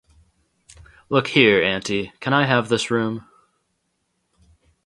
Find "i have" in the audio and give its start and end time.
2.33-2.69